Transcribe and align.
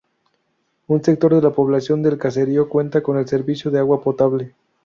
Un 0.87 1.03
sector 1.03 1.35
de 1.35 1.43
la 1.43 1.51
población 1.53 2.01
del 2.01 2.17
caserío 2.17 2.67
cuenta 2.69 3.03
con 3.03 3.19
el 3.19 3.27
servicio 3.27 3.69
de 3.69 3.77
agua 3.77 4.01
potable. 4.01 4.55